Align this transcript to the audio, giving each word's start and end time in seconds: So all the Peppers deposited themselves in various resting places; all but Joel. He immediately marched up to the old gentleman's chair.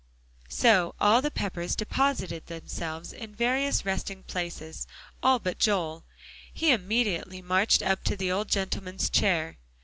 So 0.49 0.95
all 0.99 1.21
the 1.21 1.29
Peppers 1.29 1.75
deposited 1.75 2.47
themselves 2.47 3.13
in 3.13 3.35
various 3.35 3.85
resting 3.85 4.23
places; 4.23 4.87
all 5.21 5.37
but 5.37 5.59
Joel. 5.59 6.05
He 6.51 6.71
immediately 6.71 7.39
marched 7.43 7.83
up 7.83 8.03
to 8.05 8.15
the 8.17 8.31
old 8.31 8.47
gentleman's 8.49 9.11
chair. 9.11 9.57